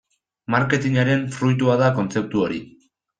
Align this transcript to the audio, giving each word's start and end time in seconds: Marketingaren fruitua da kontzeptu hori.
Marketingaren 0.53 1.21
fruitua 1.35 1.75
da 1.85 1.91
kontzeptu 1.99 2.43
hori. 2.47 2.63